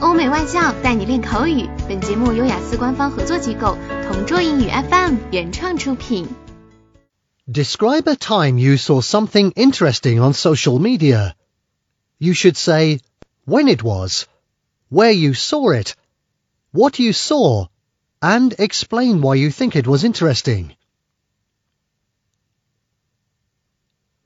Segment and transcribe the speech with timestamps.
[0.00, 1.68] 欧美外教带你练口语。
[1.88, 6.28] 本节目由雅思官方合作机构同桌英语 FM 原创出品。
[7.50, 11.34] Describe a time you saw something interesting on social media.
[12.18, 13.00] You should say
[13.46, 14.26] when it was,
[14.90, 15.94] where you saw it,
[16.72, 17.68] what you saw,
[18.20, 20.76] and explain why you think it was interesting.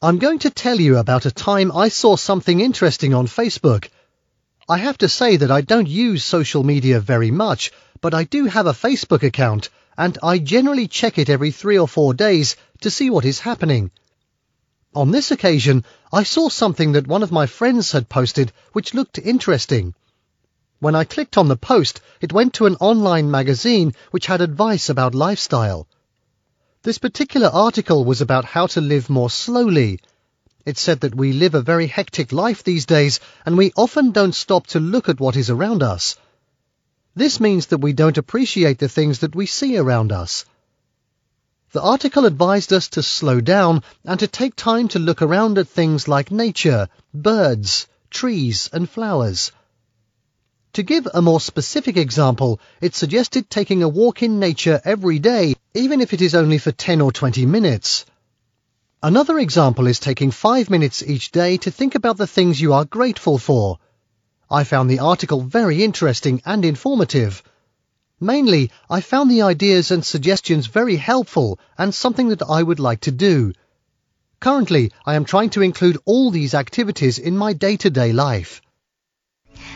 [0.00, 3.88] I'm going to tell you about a time I saw something interesting on Facebook.
[4.72, 8.46] I have to say that I don't use social media very much, but I do
[8.46, 12.88] have a Facebook account, and I generally check it every three or four days to
[12.90, 13.90] see what is happening.
[14.94, 19.18] On this occasion, I saw something that one of my friends had posted which looked
[19.18, 19.92] interesting.
[20.78, 24.88] When I clicked on the post, it went to an online magazine which had advice
[24.88, 25.86] about lifestyle.
[26.82, 30.00] This particular article was about how to live more slowly.
[30.64, 34.34] It said that we live a very hectic life these days and we often don't
[34.34, 36.16] stop to look at what is around us.
[37.14, 40.44] This means that we don't appreciate the things that we see around us.
[41.72, 45.68] The article advised us to slow down and to take time to look around at
[45.68, 49.50] things like nature, birds, trees and flowers.
[50.74, 55.54] To give a more specific example, it suggested taking a walk in nature every day,
[55.74, 58.06] even if it is only for 10 or 20 minutes.
[59.04, 62.84] Another example is taking five minutes each day to think about the things you are
[62.84, 63.80] grateful for.
[64.48, 67.42] I found the article very interesting and informative.
[68.20, 73.00] Mainly, I found the ideas and suggestions very helpful and something that I would like
[73.00, 73.54] to do.
[74.38, 78.62] Currently, I am trying to include all these activities in my day-to-day life.